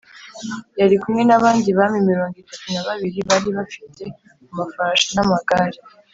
[0.79, 4.03] Yari kumwe n’abandi bami mirongo itatu na babiri bari bafite
[4.51, 5.79] amafarashi n’amagare